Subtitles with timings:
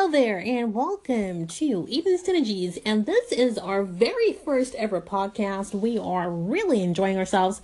[0.00, 2.80] Hello there, and welcome to Eden Synergies.
[2.86, 5.74] And this is our very first ever podcast.
[5.74, 7.60] We are really enjoying ourselves.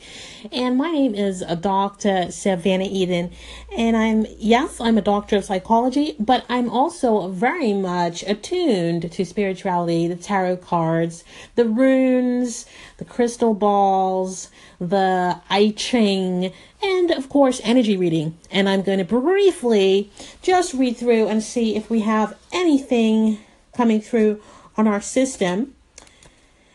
[0.52, 2.30] And my name is Dr.
[2.30, 3.30] Savannah Eden.
[3.74, 9.24] And I'm, yes, I'm a doctor of psychology, but I'm also very much attuned to
[9.24, 11.24] spirituality, the tarot cards,
[11.54, 12.66] the runes,
[12.98, 14.50] the crystal balls,
[14.80, 16.52] the I Ching,
[16.82, 18.38] and of course, energy reading.
[18.50, 20.10] And I'm going to briefly
[20.42, 23.38] just read through and see if we have anything
[23.76, 24.40] coming through
[24.76, 25.74] on our system.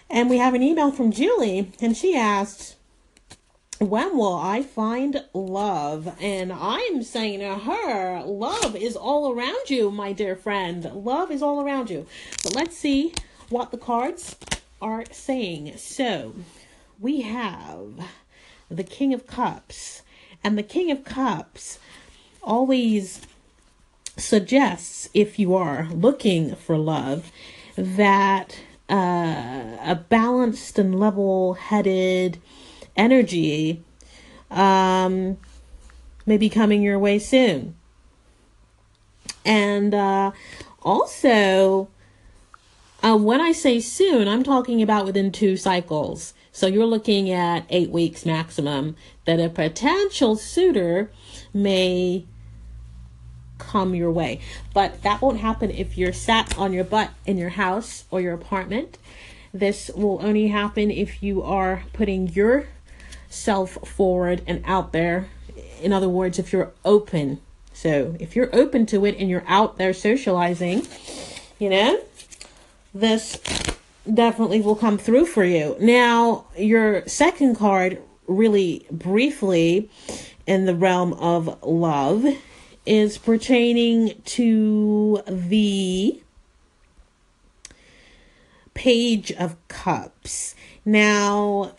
[0.09, 2.75] And we have an email from Julie, and she asked,
[3.79, 6.15] When will I find love?
[6.21, 10.83] And I'm saying to her, Love is all around you, my dear friend.
[10.93, 12.05] Love is all around you.
[12.43, 13.13] But let's see
[13.49, 14.35] what the cards
[14.81, 15.77] are saying.
[15.77, 16.35] So
[16.99, 18.07] we have
[18.69, 20.01] the King of Cups.
[20.43, 21.79] And the King of Cups
[22.41, 23.21] always
[24.17, 27.31] suggests, if you are looking for love,
[27.77, 32.39] that uh, a balanced and level headed
[32.95, 33.83] energy
[34.49, 35.37] um,
[36.25, 37.75] may be coming your way soon.
[39.45, 40.31] And uh,
[40.81, 41.87] also,
[43.03, 46.33] uh, when I say soon, I'm talking about within two cycles.
[46.51, 51.09] So you're looking at eight weeks maximum that a potential suitor
[51.53, 52.25] may
[53.57, 54.41] come your way.
[54.73, 58.33] But that won't happen if you're sat on your butt in your house or your
[58.33, 58.97] apartment.
[59.53, 65.29] This will only happen if you are putting yourself forward and out there.
[65.81, 67.39] In other words, if you're open.
[67.73, 70.87] So if you're open to it and you're out there socializing,
[71.59, 72.01] you know,
[72.93, 73.39] this
[74.11, 75.75] definitely will come through for you.
[75.79, 79.89] Now, your second card, really briefly,
[80.47, 82.25] in the realm of love,
[82.85, 86.21] is pertaining to the
[88.73, 90.55] Page of Cups.
[90.83, 91.75] Now,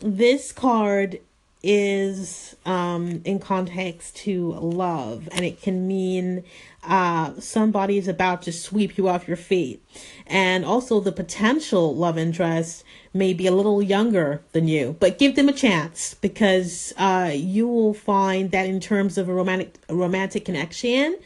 [0.00, 1.20] this card
[1.62, 6.44] is um, in context to love, and it can mean
[6.82, 9.84] uh, somebody is about to sweep you off your feet.
[10.26, 12.84] And also, the potential love interest
[13.14, 17.68] may be a little younger than you, but give them a chance because uh, you
[17.68, 21.18] will find that in terms of a romantic a romantic connection,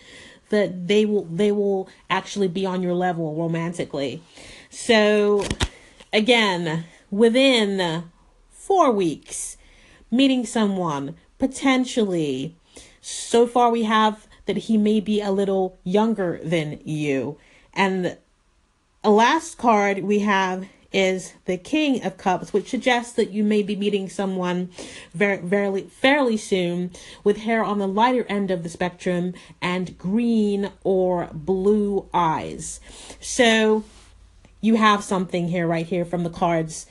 [0.51, 4.23] that they will they will actually be on your level romantically.
[4.69, 5.45] So,
[6.13, 8.05] again, within
[8.51, 9.57] four weeks,
[10.11, 12.57] meeting someone potentially.
[13.01, 17.39] So far, we have that he may be a little younger than you.
[17.75, 18.17] And
[19.05, 23.63] a last card we have is the King of Cups, which suggests that you may
[23.63, 24.71] be meeting someone
[25.13, 26.91] very, very, fairly soon
[27.23, 32.81] with hair on the lighter end of the spectrum and green or blue eyes.
[33.21, 33.85] So
[34.61, 36.87] you have something here, right here from the cards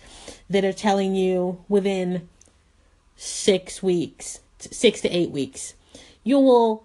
[0.49, 2.29] that are telling you within
[3.15, 5.73] six weeks, six to eight weeks,
[6.23, 6.83] you will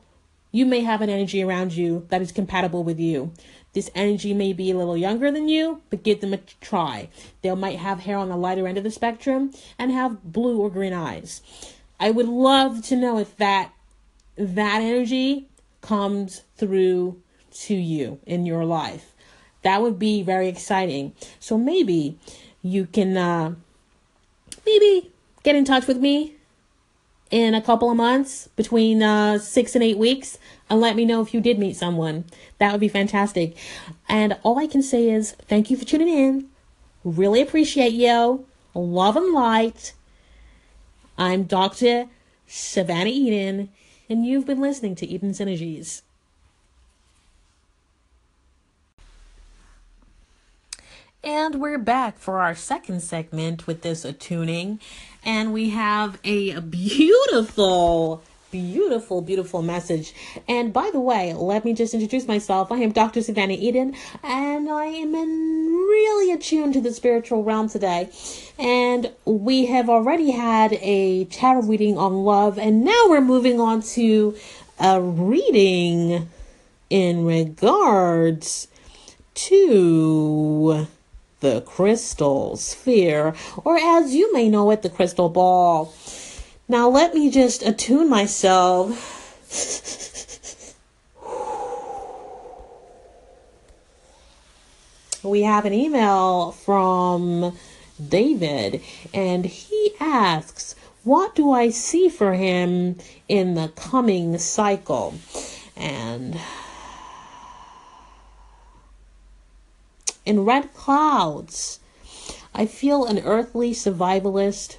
[0.52, 3.32] you may have an energy around you that is compatible with you.
[3.72, 7.08] This energy may be a little younger than you, but give them a try.
[7.42, 10.70] They might have hair on the lighter end of the spectrum and have blue or
[10.70, 11.40] green eyes.
[12.00, 13.72] I would love to know if that
[14.36, 15.46] that energy
[15.82, 17.20] comes through
[17.52, 19.12] to you in your life.
[19.62, 21.12] That would be very exciting.
[21.38, 22.18] So maybe
[22.62, 23.54] you can uh,
[24.64, 25.10] maybe
[25.42, 26.34] get in touch with me
[27.30, 31.20] in a couple of months, between uh, six and eight weeks, and let me know
[31.20, 32.24] if you did meet someone.
[32.58, 33.56] That would be fantastic.
[34.08, 36.48] And all I can say is thank you for tuning in.
[37.04, 38.46] Really appreciate you.
[38.74, 39.92] Love and light.
[41.16, 42.06] I'm Dr.
[42.46, 43.70] Savannah Eden,
[44.08, 46.02] and you've been listening to Eden Synergies.
[51.22, 54.80] And we're back for our second segment with this attuning.
[55.24, 60.14] And we have a beautiful, beautiful, beautiful message.
[60.48, 62.72] And by the way, let me just introduce myself.
[62.72, 63.22] I am Dr.
[63.22, 68.10] Savannah Eden, and I am really attuned to the spiritual realm today.
[68.58, 73.82] And we have already had a tarot reading on love, and now we're moving on
[73.82, 74.36] to
[74.78, 76.28] a reading
[76.88, 78.68] in regards
[79.34, 80.86] to
[81.40, 83.34] the crystal sphere,
[83.64, 85.92] or as you may know it, the crystal ball.
[86.68, 89.16] Now, let me just attune myself.
[95.22, 97.56] we have an email from
[98.08, 98.82] David,
[99.12, 102.96] and he asks, What do I see for him
[103.28, 105.14] in the coming cycle?
[105.76, 106.38] And
[110.24, 111.80] in red clouds.
[112.54, 114.76] I feel an earthly survivalist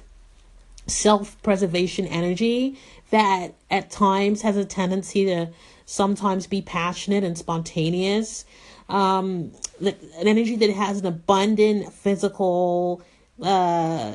[0.86, 2.78] self preservation energy
[3.10, 5.48] that at times has a tendency to
[5.86, 8.44] sometimes be passionate and spontaneous.
[8.88, 9.94] Um, an
[10.26, 13.02] energy that has an abundant physical
[13.42, 14.12] uh,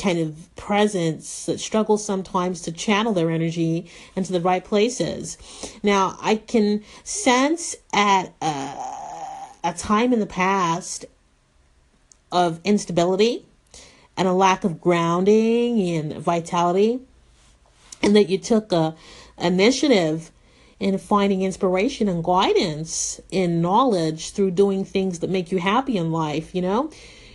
[0.00, 5.36] kind of presence that struggles sometimes to channel their energy into the right places.
[5.82, 8.99] Now, I can sense at a,
[9.62, 11.04] a time in the past
[12.32, 13.44] of instability
[14.16, 17.00] and a lack of grounding and vitality,
[18.02, 18.94] and that you took a
[19.38, 20.30] initiative
[20.78, 26.10] in finding inspiration and guidance in knowledge through doing things that make you happy in
[26.10, 26.90] life, you know?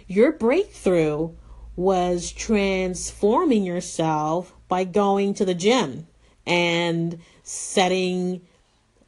[0.07, 1.31] Your breakthrough
[1.75, 6.07] was transforming yourself by going to the gym
[6.45, 8.41] and setting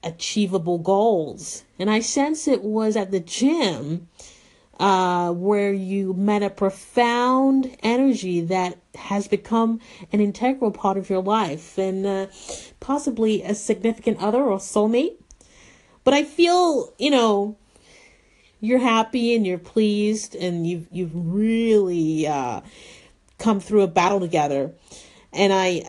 [0.07, 1.63] achievable goals.
[1.80, 4.07] And I sense it was at the gym
[4.80, 9.80] uh, where you met a profound energy that has become
[10.12, 12.27] an integral part of your life and uh,
[12.80, 15.15] possibly a significant other or soulmate.
[16.04, 17.57] But I feel, you know,
[18.60, 22.62] you're happy and you're pleased and you've you've really uh,
[23.38, 24.71] come through a battle together,
[25.33, 25.83] and I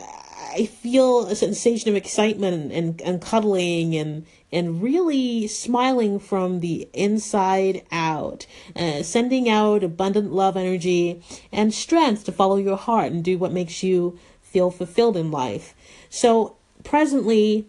[0.59, 6.89] I feel a sensation of excitement and, and, cuddling and and really smiling from the
[6.93, 11.23] inside out, uh, sending out abundant love energy
[11.53, 15.75] and strength to follow your heart and do what makes you feel fulfilled in life.
[16.11, 17.67] So presently,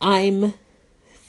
[0.00, 0.54] I'm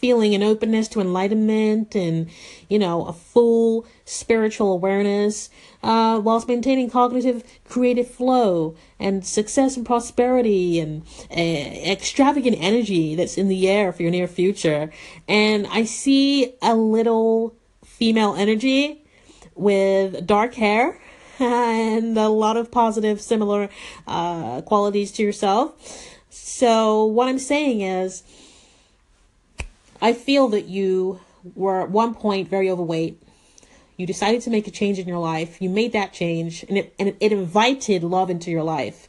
[0.02, 2.28] feeling an openness to enlightenment and,
[2.68, 5.52] you know, a full spiritual awareness,
[5.84, 13.38] uh, whilst maintaining cognitive creative flow and success and prosperity and uh, extravagant energy that's
[13.38, 14.92] in the air for your near future.
[15.28, 17.56] And I see a little
[17.86, 19.04] female energy
[19.54, 21.00] with dark hair
[21.40, 23.70] and a lot of positive, similar
[24.08, 26.18] uh, qualities to yourself.
[26.30, 28.24] So, what I'm saying is,
[30.02, 31.20] I feel that you
[31.56, 33.22] were at one point very overweight.
[33.98, 35.62] You decided to make a change in your life.
[35.62, 39.08] You made that change and it, and it invited love into your life.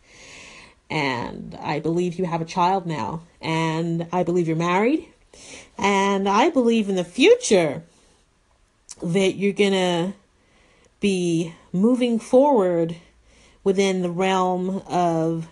[0.91, 3.23] And I believe you have a child now.
[3.41, 5.09] And I believe you're married.
[5.79, 7.83] And I believe in the future
[9.03, 10.13] that you're going to
[11.01, 12.97] be moving forward
[13.65, 15.49] within the realm of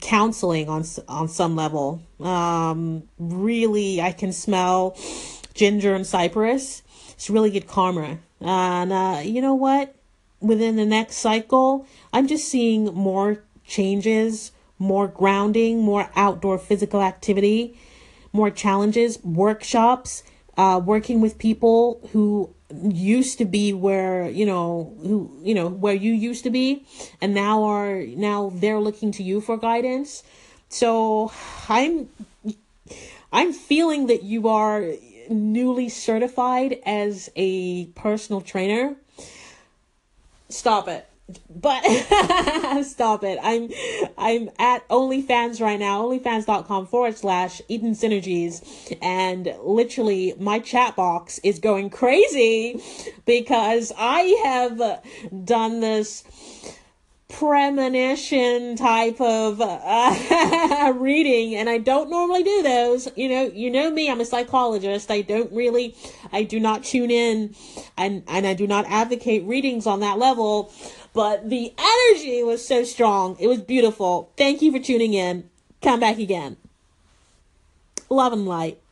[0.00, 2.02] counseling on on some level.
[2.20, 4.96] Um, really, I can smell
[5.54, 6.82] ginger and cypress.
[7.10, 8.18] It's really good karma.
[8.40, 9.94] And uh, you know what?
[10.40, 17.78] Within the next cycle, I'm just seeing more changes, more grounding, more outdoor physical activity,
[18.32, 20.22] more challenges, workshops,
[20.58, 25.94] uh, working with people who used to be where you know who you know where
[25.94, 26.84] you used to be
[27.20, 30.22] and now are now they're looking to you for guidance.
[30.68, 31.32] So
[31.68, 32.08] i'm
[33.32, 34.84] i'm feeling that you are
[35.30, 38.96] newly certified as a personal trainer.
[40.48, 41.08] Stop it
[41.50, 41.80] but
[42.84, 43.38] stop it.
[43.42, 43.70] I'm
[44.16, 48.96] I'm at OnlyFans right now, onlyfans.com forward slash Eden Synergies.
[49.02, 52.80] And literally my chat box is going crazy
[53.24, 56.24] because I have done this
[57.28, 63.08] premonition type of uh, reading and I don't normally do those.
[63.16, 65.10] You know, you know me, I'm a psychologist.
[65.10, 65.96] I don't really
[66.32, 67.56] I do not tune in
[67.96, 70.72] and and I do not advocate readings on that level
[71.16, 73.38] but the energy was so strong.
[73.40, 74.30] It was beautiful.
[74.36, 75.48] Thank you for tuning in.
[75.80, 76.58] Come back again.
[78.10, 78.82] Love and light.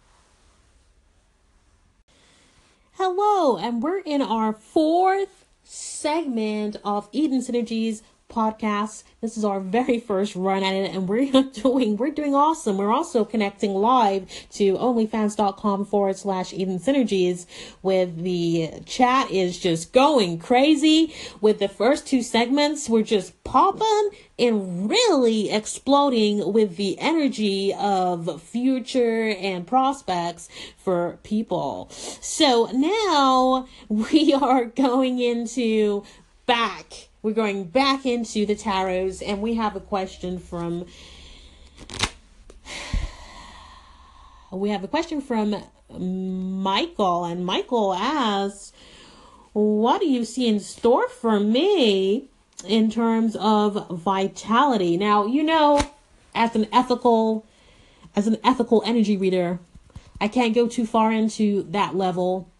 [2.92, 9.04] Hello, and we're in our fourth segment of Eden Synergies podcast.
[9.20, 12.78] This is our very first run at it, and we're doing we're doing awesome.
[12.78, 17.46] We're also connecting live to onlyfans.com forward slash Eden Synergies
[17.82, 21.14] with the chat is just going crazy.
[21.40, 28.42] With the first two segments, we're just popping and really exploding with the energy of
[28.42, 31.88] future and prospects for people.
[31.90, 36.04] So now we are going into
[36.46, 40.84] back we're going back into the tarots, and we have a question from.
[44.52, 45.56] We have a question from
[45.90, 48.74] Michael, and Michael asks,
[49.54, 52.28] What do you see in store for me
[52.68, 54.98] in terms of vitality?
[54.98, 55.80] Now, you know,
[56.34, 57.46] as an ethical
[58.14, 59.58] as an ethical energy reader,
[60.20, 62.50] I can't go too far into that level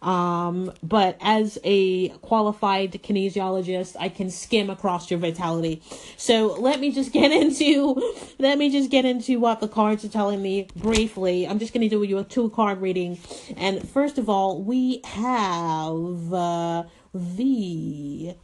[0.00, 5.82] Um, but as a qualified kinesiologist, I can skim across your vitality.
[6.16, 8.00] So let me just get into
[8.38, 11.46] let me just get into what the cards are telling me briefly.
[11.46, 13.18] I'm just going to do you a two card reading,
[13.56, 18.34] and first of all, we have uh, the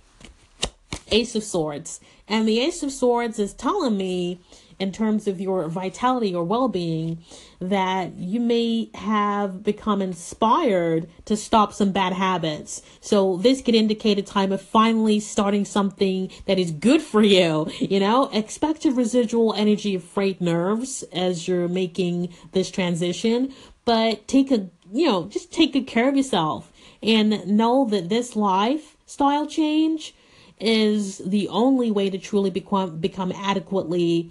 [1.12, 4.40] Ace of Swords, and the Ace of Swords is telling me
[4.78, 7.22] in terms of your vitality or well being
[7.70, 12.82] that you may have become inspired to stop some bad habits.
[13.00, 17.70] So this could indicate a time of finally starting something that is good for you.
[17.78, 23.52] You know, expect a residual energy of frayed nerves as you're making this transition,
[23.84, 28.34] but take a, you know, just take good care of yourself and know that this
[28.34, 30.14] lifestyle change
[30.60, 34.30] is the only way to truly become become adequately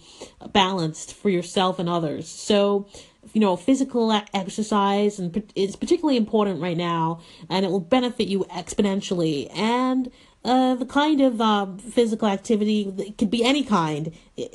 [0.51, 2.27] balanced for yourself and others.
[2.27, 2.87] So,
[3.31, 8.45] you know, physical exercise and it's particularly important right now, and it will benefit you
[8.45, 9.49] exponentially.
[9.55, 10.11] And
[10.43, 14.11] uh, the kind of um, physical activity it could be any kind,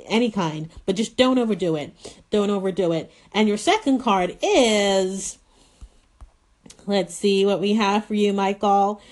[0.07, 1.93] any kind, but just don't overdo it.
[2.31, 3.11] Don't overdo it.
[3.33, 5.39] And your second card is.
[6.87, 9.03] Let's see what we have for you, Michael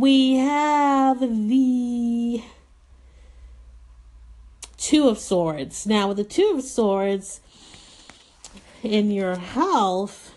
[0.00, 2.42] we have the
[4.76, 5.86] Two of Swords.
[5.86, 7.40] Now, with the Two of Swords
[8.84, 10.34] in your health,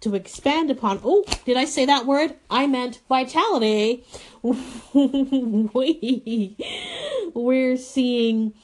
[0.00, 1.00] to expand upon.
[1.04, 2.34] Oh, did I say that word?
[2.50, 4.04] I meant vitality.
[4.42, 6.56] we,
[7.34, 8.54] we're seeing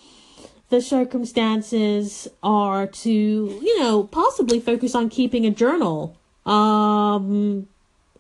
[0.71, 6.17] the circumstances are to, you know, possibly focus on keeping a journal.
[6.47, 7.69] Um,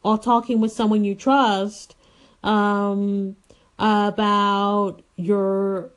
[0.04, 1.96] or talking with someone you trust
[2.44, 3.36] um,
[3.78, 5.90] about your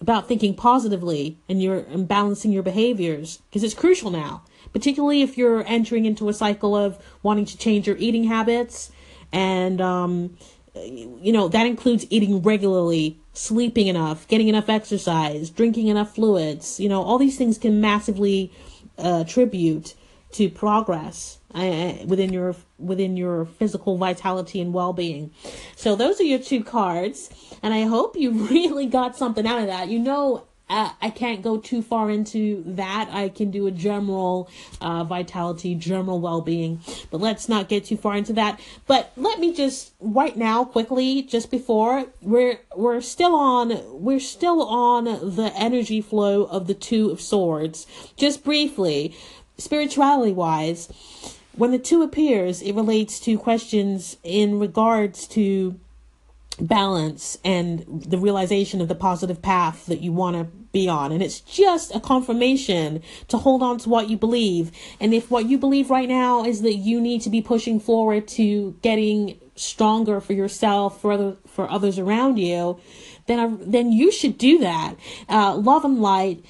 [0.00, 4.42] about thinking positively and you're and balancing your behaviors because it's crucial now.
[4.72, 8.92] Particularly if you're entering into a cycle of wanting to change your eating habits
[9.32, 10.36] and um,
[10.74, 16.88] you know that includes eating regularly sleeping enough getting enough exercise drinking enough fluids you
[16.88, 18.52] know all these things can massively
[18.98, 19.94] uh, tribute
[20.32, 25.30] to progress uh, within your within your physical vitality and well-being.
[25.76, 27.30] So those are your two cards
[27.62, 29.88] and I hope you really got something out of that.
[29.88, 33.08] You know uh, I can't go too far into that.
[33.10, 34.48] I can do a general
[34.80, 38.60] uh, vitality, general well-being, but let's not get too far into that.
[38.86, 44.62] But let me just right now, quickly, just before we're we're still on we're still
[44.62, 47.88] on the energy flow of the two of swords.
[48.16, 49.16] Just briefly,
[49.58, 50.88] spirituality wise,
[51.60, 55.78] when the two appears, it relates to questions in regards to
[56.58, 61.12] balance and the realization of the positive path that you want to be on.
[61.12, 64.72] And it's just a confirmation to hold on to what you believe.
[65.00, 68.26] And if what you believe right now is that you need to be pushing forward
[68.28, 72.80] to getting stronger for yourself, for other, for others around you,
[73.26, 74.94] then, I, then you should do that.
[75.28, 76.42] Uh, love and light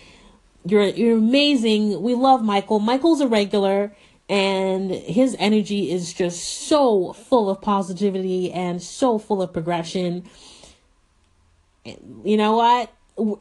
[0.64, 2.02] you're you're amazing.
[2.02, 2.80] We love Michael.
[2.80, 3.96] Michael's a regular
[4.30, 10.24] and his energy is just so full of positivity and so full of progression.
[11.84, 12.92] You know what?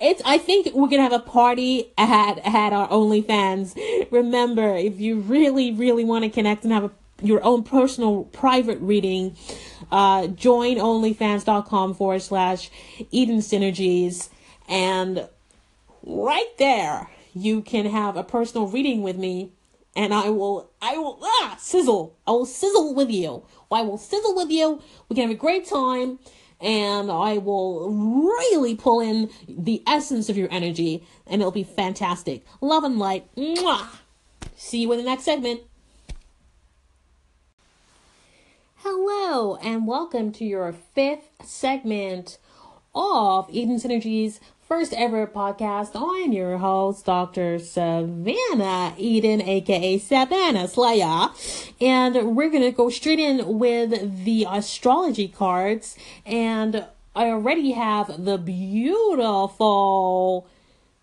[0.02, 3.78] It's I think we're gonna have a party at at our OnlyFans.
[4.12, 6.92] Remember, if you really, really want to connect and have a
[7.22, 9.36] your own personal private reading,
[9.92, 12.72] uh, join onlyfans.com forward slash
[13.12, 14.30] Eden Synergies
[14.68, 15.28] and
[16.04, 19.52] right there, you can have a personal reading with me
[20.00, 22.16] and I will, I will, ah, sizzle.
[22.26, 23.44] I will sizzle with you.
[23.70, 24.82] I will sizzle with you.
[25.10, 26.20] We can have a great time
[26.62, 32.46] and I will really pull in the essence of your energy and it'll be fantastic.
[32.62, 33.28] Love and light.
[33.36, 33.88] Mwah.
[34.56, 35.64] See you in the next segment.
[38.78, 42.38] Hello and welcome to your fifth segment
[42.96, 44.40] of Eden Synergies
[44.70, 45.94] first ever podcast.
[45.96, 47.58] I'm your host, Dr.
[47.58, 51.30] Savannah Eden, aka Savannah Slayer.
[51.82, 55.98] And we're going to go straight in with the astrology cards.
[56.24, 56.86] And
[57.16, 59.58] I already have the beautiful.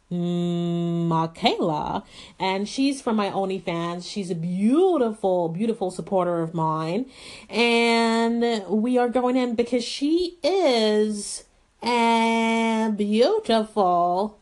[0.09, 2.05] Michaela,
[2.39, 4.09] and she's from my OnlyFans.
[4.09, 7.07] She's a beautiful, beautiful supporter of mine,
[7.51, 11.43] and we are going in because she is
[11.87, 14.39] and beautiful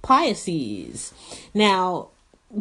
[0.00, 1.12] Pisces.
[1.52, 2.08] Now,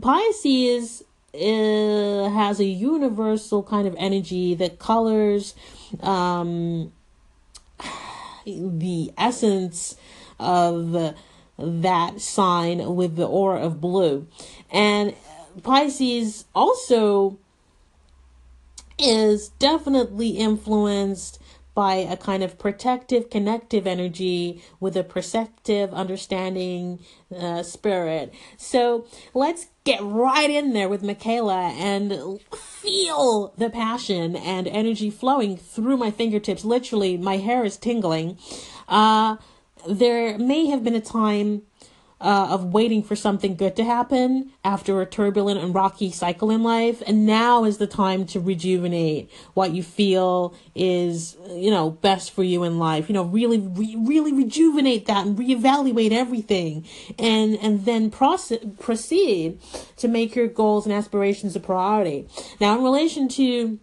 [0.01, 5.55] Pisces uh, has a universal kind of energy that colors
[6.01, 6.91] um,
[8.45, 9.95] the essence
[10.39, 11.15] of
[11.57, 14.27] that sign with the aura of blue.
[14.71, 15.15] And
[15.63, 17.39] Pisces also
[18.99, 21.39] is definitely influenced
[21.75, 26.99] by a kind of protective, connective energy with a perceptive, understanding
[27.37, 28.33] uh, spirit.
[28.57, 35.57] So let's get right in there with Michaela and feel the passion and energy flowing
[35.57, 36.63] through my fingertips.
[36.63, 38.39] Literally, my hair is tingling.
[38.87, 39.35] Uh,
[39.87, 41.63] there may have been a time
[42.21, 46.63] uh, of waiting for something good to happen after a turbulent and rocky cycle in
[46.63, 47.03] life.
[47.05, 52.43] And now is the time to rejuvenate what you feel is, you know, best for
[52.43, 53.09] you in life.
[53.09, 56.85] You know, really, re- really rejuvenate that and reevaluate everything
[57.19, 59.59] and, and then process, proceed
[59.97, 62.27] to make your goals and aspirations a priority.
[62.61, 63.79] Now, in relation to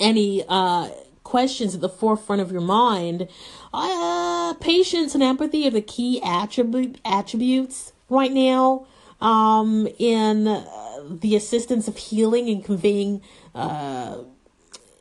[0.00, 0.88] any, uh,
[1.32, 3.26] questions at the forefront of your mind,
[3.72, 8.86] uh, patience and empathy are the key attribute attributes right now
[9.20, 10.64] um, in uh,
[11.08, 13.22] the assistance of healing and conveying
[13.54, 14.18] uh,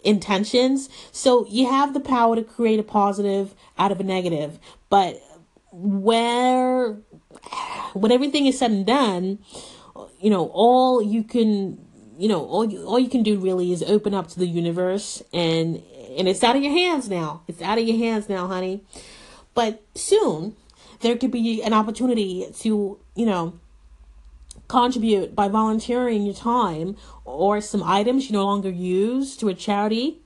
[0.04, 0.90] intentions.
[1.12, 4.60] So you have the power to create a positive out of a negative,
[4.90, 5.22] but
[5.72, 6.94] where
[7.94, 9.40] when everything is said and done,
[10.20, 11.78] you know, all you can
[12.18, 15.24] you know all you, all you can do really is open up to the universe
[15.34, 15.82] and
[16.18, 17.44] and it's out of your hands now.
[17.48, 18.84] It's out of your hands now, honey.
[19.53, 20.56] But soon
[21.01, 23.60] there could be an opportunity to, you know,
[24.68, 30.22] contribute by volunteering your time or some items you no longer use to a charity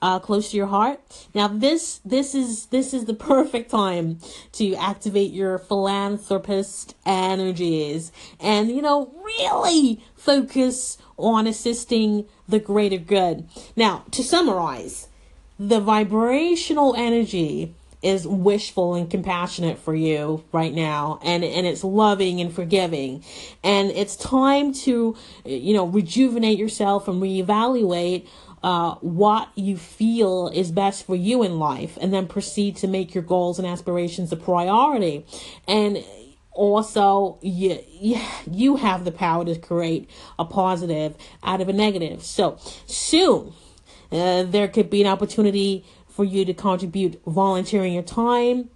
[0.00, 1.00] uh, close to your heart.
[1.34, 4.18] Now this this is this is the perfect time
[4.52, 13.48] to activate your philanthropist energies and you know really focus on assisting the greater good.
[13.76, 15.08] Now to summarize,
[15.58, 22.40] the vibrational energy is wishful and compassionate for you right now and and it's loving
[22.40, 23.24] and forgiving.
[23.62, 28.26] And it's time to you know rejuvenate yourself and reevaluate
[28.62, 33.14] uh, what you feel is best for you in life and then proceed to make
[33.14, 35.26] your goals and aspirations a priority.
[35.68, 36.02] And
[36.52, 37.78] also you,
[38.50, 42.22] you have the power to create a positive out of a negative.
[42.22, 43.52] So soon
[44.12, 48.70] uh, there could be an opportunity for you to contribute volunteering your time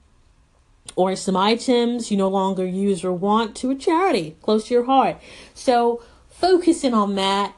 [0.96, 4.84] or some items you no longer use or want to a charity close to your
[4.84, 5.16] heart.
[5.54, 7.54] So focusing on that,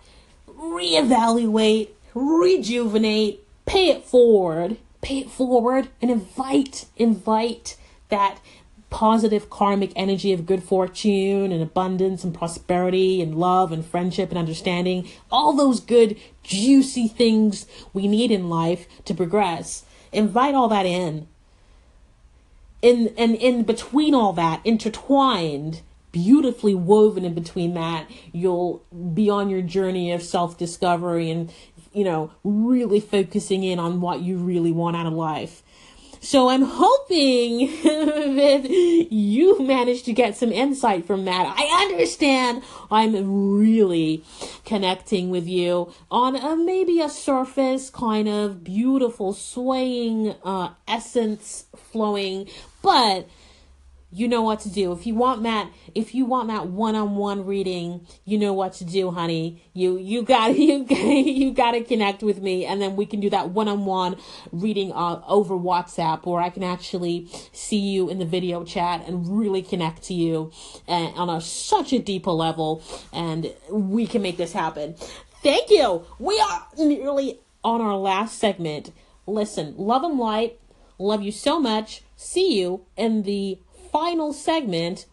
[0.46, 7.76] reevaluate, rejuvenate, pay it forward, pay it forward, and invite, invite
[8.08, 8.40] that
[8.90, 14.38] positive karmic energy of good fortune and abundance and prosperity and love and friendship and
[14.38, 19.84] understanding, all those good, juicy things we need in life to progress.
[20.12, 21.28] Invite all that in.
[22.82, 28.82] In and in between all that, intertwined, beautifully woven in between that, you'll
[29.14, 31.52] be on your journey of self discovery and
[31.92, 35.62] you know, really focusing in on what you really want out of life.
[36.20, 37.68] So I'm hoping
[38.58, 41.54] you managed to get some insight from that.
[41.56, 44.24] I understand I'm really
[44.64, 52.48] connecting with you on a, maybe a surface kind of beautiful swaying uh, essence flowing,
[52.82, 53.28] but
[54.12, 54.92] you know what to do.
[54.92, 59.10] If you want that, if you want that one-on-one reading, you know what to do,
[59.10, 59.62] honey.
[59.72, 63.30] You you got you you got to connect with me, and then we can do
[63.30, 64.16] that one-on-one
[64.52, 69.38] reading uh, over WhatsApp, or I can actually see you in the video chat and
[69.38, 70.50] really connect to you
[70.88, 74.94] uh, on a such a deeper level, and we can make this happen.
[75.42, 76.04] Thank you.
[76.18, 78.92] We are nearly on our last segment.
[79.26, 80.58] Listen, love and light.
[80.98, 82.02] Love you so much.
[82.16, 83.58] See you in the
[83.90, 85.06] final segment.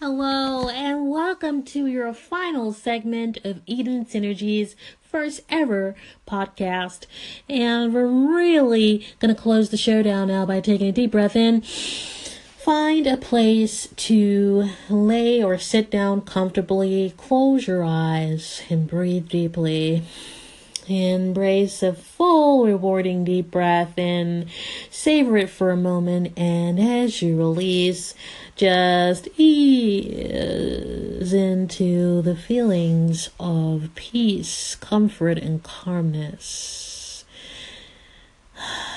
[0.00, 5.94] Hello, and welcome to your final segment of Eden Synergy's first ever
[6.26, 7.06] podcast.
[7.48, 11.36] And we're really going to close the show down now by taking a deep breath
[11.36, 11.60] in.
[11.60, 20.02] Find a place to lay or sit down comfortably, close your eyes, and breathe deeply.
[20.90, 24.46] Embrace a full, rewarding deep breath and
[24.90, 26.32] savor it for a moment.
[26.36, 28.14] And as you release,
[28.56, 37.24] just ease into the feelings of peace, comfort, and calmness.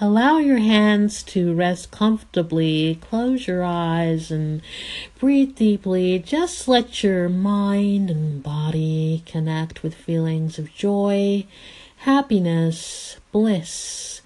[0.00, 2.98] Allow your hands to rest comfortably.
[3.00, 4.60] Close your eyes and
[5.20, 6.18] breathe deeply.
[6.18, 11.46] Just let your mind and body connect with feelings of joy,
[11.98, 14.20] happiness, bliss,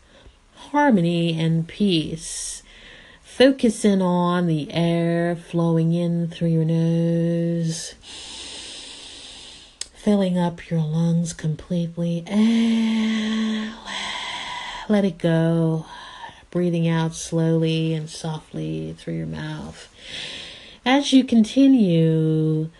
[0.56, 2.62] harmony, and peace.
[3.38, 7.94] focusing on the air flowing in through your nose,
[9.94, 12.24] filling up your lungs completely.
[12.26, 13.72] And
[14.88, 15.86] let it go.
[16.50, 19.92] Breathing out slowly and softly through your mouth.
[20.84, 22.70] As you continue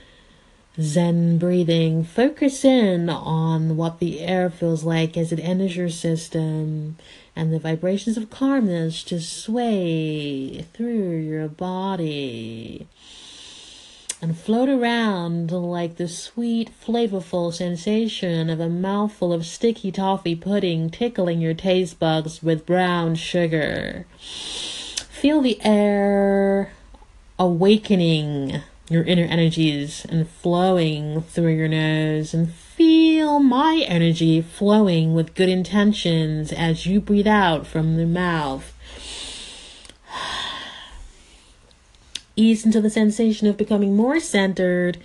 [0.81, 6.97] Zen breathing, focus in on what the air feels like as it enters your system
[7.37, 12.87] and the vibrations of calmness just sway through your body
[14.21, 20.91] and float around like the sweet, flavorful sensation of a mouthful of sticky toffee pudding
[20.91, 24.07] tickling your taste buds with brown sugar.
[24.19, 26.73] Feel the air
[27.39, 35.35] awakening your inner energies and flowing through your nose and feel my energy flowing with
[35.35, 38.75] good intentions as you breathe out from the mouth.
[42.39, 44.97] Ease into the sensation of becoming more centered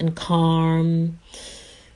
[0.00, 1.20] and calm.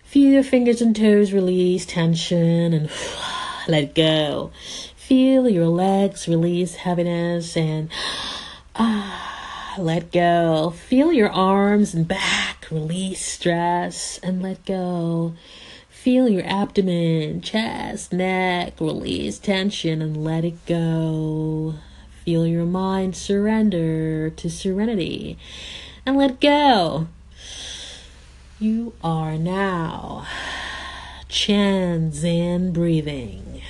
[0.05, 2.89] Feel your fingers and toes release tension and
[3.69, 4.53] let go.
[4.95, 7.91] Feel your legs release heaviness and
[8.77, 10.71] ah let go.
[10.71, 15.35] Feel your arms and back release stress and let go.
[15.89, 21.75] Feel your abdomen, chest, neck release tension and let it go.
[22.27, 25.39] Feel your mind surrender to serenity
[26.05, 27.07] and let go.
[28.59, 30.27] You are now
[31.29, 33.63] Chan Zen breathing.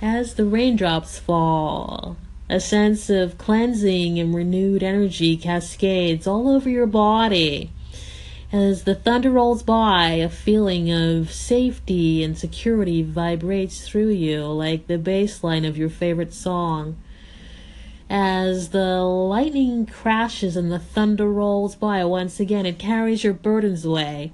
[0.00, 2.16] As the raindrops fall,
[2.48, 7.72] a sense of cleansing and renewed energy cascades all over your body.
[8.50, 14.86] As the thunder rolls by, a feeling of safety and security vibrates through you like
[14.86, 16.96] the bass line of your favorite song.
[18.08, 23.84] As the lightning crashes and the thunder rolls by once again, it carries your burdens
[23.84, 24.32] away.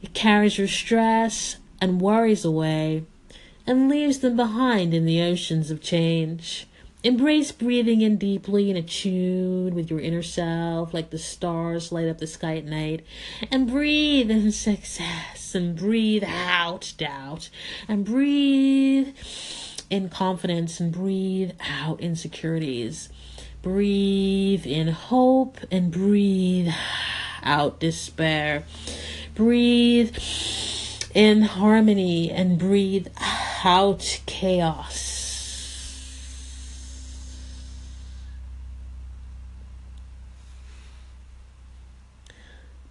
[0.00, 3.04] It carries your stress and worries away
[3.66, 6.68] and leaves them behind in the oceans of change.
[7.02, 12.18] Embrace breathing in deeply and attune with your inner self, like the stars light up
[12.18, 13.04] the sky at night.
[13.50, 17.48] And breathe in success, and breathe out doubt,
[17.88, 19.16] and breathe
[19.88, 23.08] in confidence, and breathe out insecurities.
[23.62, 26.68] Breathe in hope, and breathe
[27.42, 28.64] out despair.
[29.34, 30.14] Breathe
[31.14, 33.08] in harmony and breathe
[33.64, 35.09] out chaos.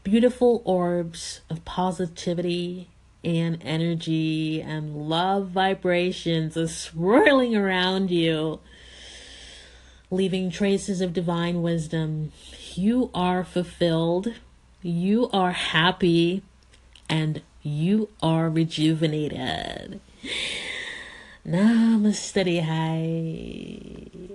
[0.09, 2.89] Beautiful orbs of positivity
[3.23, 8.59] and energy and love vibrations are swirling around you,
[10.09, 12.31] leaving traces of divine wisdom.
[12.73, 14.33] You are fulfilled,
[14.81, 16.41] you are happy,
[17.07, 19.99] and you are rejuvenated.
[21.49, 22.61] Namaste.
[22.61, 23.89] Hi.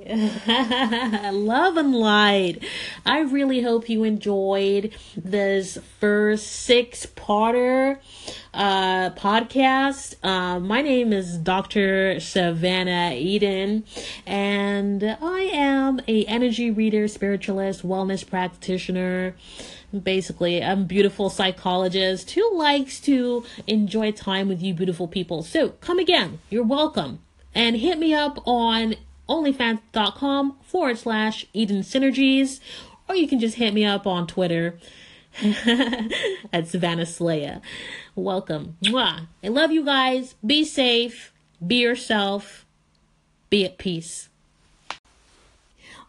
[1.30, 2.58] Love and light.
[3.06, 8.00] I really hope you enjoyed this first six parter
[8.52, 10.16] uh, podcast.
[10.24, 12.18] Uh, my name is Dr.
[12.18, 13.84] Savannah Eden,
[14.26, 19.36] and I am a energy reader, spiritualist, wellness practitioner
[20.00, 25.42] basically I'm a beautiful psychologist who likes to enjoy time with you beautiful people.
[25.42, 26.40] So come again.
[26.50, 27.20] You're welcome.
[27.54, 28.96] And hit me up on
[29.28, 32.60] onlyfans.com forward slash Eden Synergies,
[33.08, 34.78] or you can just hit me up on Twitter
[36.52, 37.60] at Savannah Slaya.
[38.14, 38.76] Welcome.
[38.82, 39.26] Mwah.
[39.42, 40.34] I love you guys.
[40.44, 41.32] Be safe.
[41.64, 42.64] Be yourself.
[43.50, 44.28] Be at peace.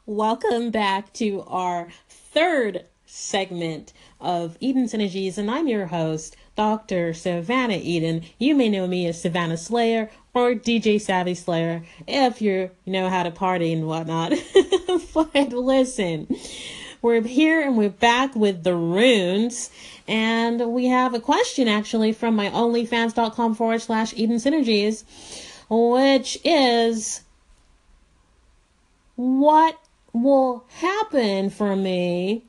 [0.06, 7.13] Welcome back to our third segment of Eden Synergies, and I'm your host, Dr.
[7.13, 8.23] Savannah Eden.
[8.38, 13.23] You may know me as Savannah Slayer or DJ Savvy Slayer if you know how
[13.23, 14.34] to party and whatnot.
[15.13, 16.28] but listen,
[17.01, 19.69] we're here and we're back with the runes.
[20.10, 25.06] And we have a question actually from my onlyfans.com forward slash Eden Synergies,
[25.69, 27.21] which is
[29.15, 29.80] what
[30.12, 32.43] will happen for me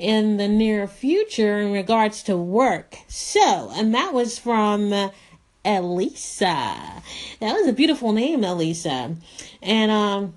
[0.00, 2.96] in the near future in regards to work.
[3.06, 5.10] So, and that was from
[5.64, 7.02] Elisa.
[7.40, 9.14] That was a beautiful name, Elisa.
[9.62, 10.34] And um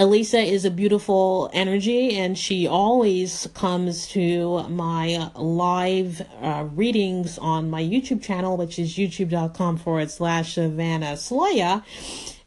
[0.00, 7.68] Elisa is a beautiful energy, and she always comes to my live uh, readings on
[7.68, 11.82] my YouTube channel, which is youtube.com forward slash Savannah Sloya.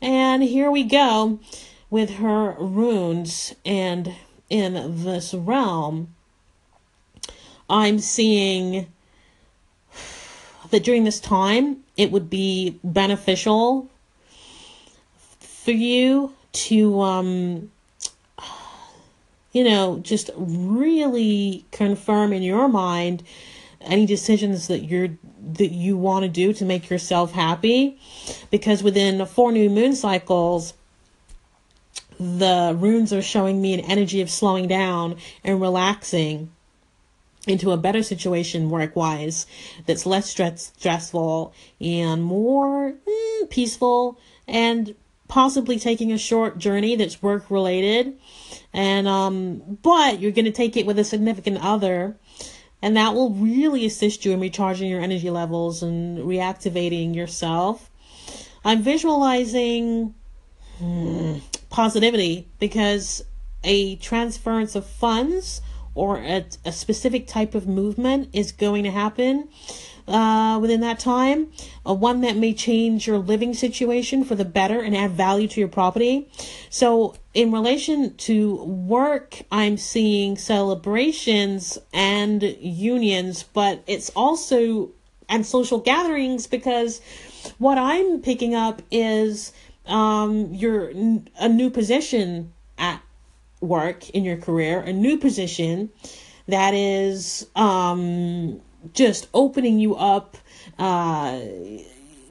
[0.01, 1.39] And here we go
[1.89, 3.53] with her runes.
[3.65, 4.15] And
[4.51, 6.13] in this realm,
[7.69, 8.87] I'm seeing
[10.69, 13.89] that during this time, it would be beneficial
[15.39, 17.71] for you to um
[19.53, 23.23] you know just really confirm in your mind
[23.79, 25.09] any decisions that you're
[25.41, 27.97] that you want to do to make yourself happy.
[28.49, 30.73] Because within four new moon cycles
[32.21, 36.51] the runes are showing me an energy of slowing down and relaxing
[37.47, 39.47] into a better situation work wise
[39.87, 44.93] that's less stress- stressful and more mm, peaceful and
[45.27, 48.15] possibly taking a short journey that's work related
[48.73, 52.15] and um but you're going to take it with a significant other
[52.81, 57.89] and that will really assist you in recharging your energy levels and reactivating yourself.
[58.65, 60.15] I'm visualizing
[61.69, 63.23] positivity because
[63.63, 65.61] a transference of funds
[65.93, 69.49] or a, a specific type of movement is going to happen
[70.07, 71.47] uh, within that time,
[71.85, 75.59] uh, one that may change your living situation for the better and add value to
[75.59, 76.29] your property.
[76.69, 84.91] So, in relation to work, I'm seeing celebrations and unions, but it's also
[85.29, 86.99] and social gatherings because
[87.57, 89.53] what I'm picking up is
[89.85, 90.91] um, your
[91.39, 93.01] a new position at
[93.59, 95.89] work in your career, a new position
[96.47, 98.61] that is um
[98.93, 100.37] just opening you up
[100.79, 101.39] uh,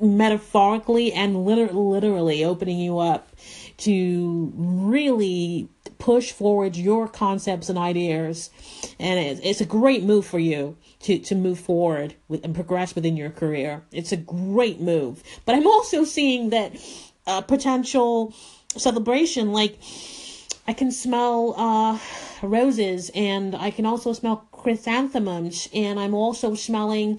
[0.00, 3.28] metaphorically and liter- literally opening you up
[3.76, 8.50] to really push forward your concepts and ideas.
[8.98, 12.94] And it's, it's a great move for you to, to move forward with and progress
[12.94, 13.82] within your career.
[13.92, 15.22] It's a great move.
[15.44, 16.72] But i'm also seeing that
[17.26, 18.34] a potential
[18.76, 19.52] celebration.
[19.52, 19.78] Like
[20.66, 21.98] i can smell uh
[22.42, 27.16] roses and i can also smell chrysanthemums, and I'm also smelling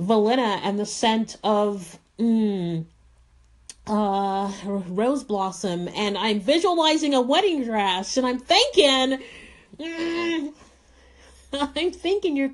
[0.00, 2.84] valena and the scent of mm,
[3.86, 9.18] uh, rose blossom, and I'm visualizing a wedding dress, and I'm thinking,
[9.78, 10.52] mm,
[11.52, 12.52] I'm thinking you're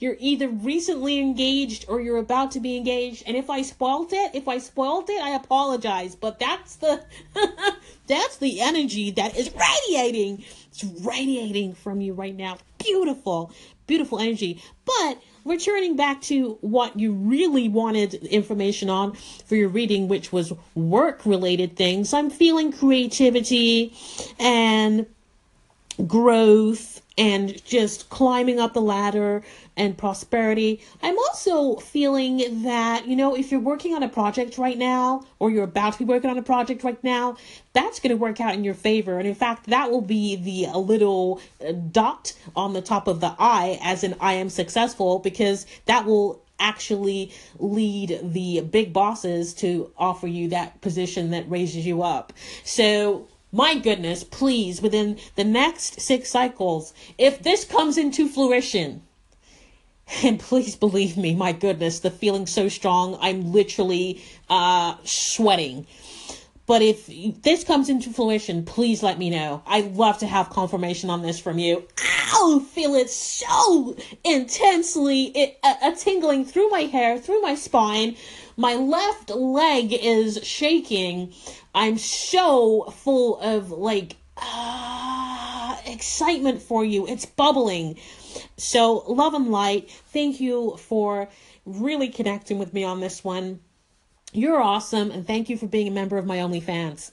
[0.00, 3.22] you're either recently engaged or you're about to be engaged.
[3.26, 6.16] And if I spoiled it, if I spoiled it, I apologize.
[6.16, 7.04] But that's the
[8.06, 10.42] that's the energy that is radiating.
[10.72, 12.56] It's radiating from you right now.
[12.78, 13.52] Beautiful,
[13.86, 14.62] beautiful energy.
[14.86, 19.12] But returning back to what you really wanted information on
[19.44, 23.94] for your reading, which was work related things, I'm feeling creativity
[24.38, 25.04] and
[26.06, 29.42] growth and just climbing up the ladder
[29.80, 30.78] and prosperity.
[31.02, 35.50] I'm also feeling that, you know, if you're working on a project right now or
[35.50, 37.38] you're about to be working on a project right now,
[37.72, 39.18] that's going to work out in your favor.
[39.18, 43.34] And in fact, that will be the little uh, dot on the top of the
[43.38, 49.90] I as in I am successful because that will actually lead the big bosses to
[49.96, 52.34] offer you that position that raises you up.
[52.64, 59.02] So my goodness, please, within the next six cycles, if this comes into fruition,
[60.24, 65.86] and please believe me, my goodness, the feeling's so strong, I'm literally uh, sweating.
[66.66, 67.10] But if
[67.42, 69.60] this comes into fruition, please let me know.
[69.66, 71.88] I'd love to have confirmation on this from you.
[72.32, 72.64] Ow!
[72.70, 78.14] Feel it so intensely, it, a, a tingling through my hair, through my spine.
[78.56, 81.32] My left leg is shaking.
[81.74, 87.04] I'm so full of like uh, excitement for you.
[87.08, 87.98] It's bubbling.
[88.56, 89.90] So, love and light.
[89.90, 91.28] Thank you for
[91.64, 93.60] really connecting with me on this one.
[94.32, 97.12] You're awesome, and thank you for being a member of my OnlyFans.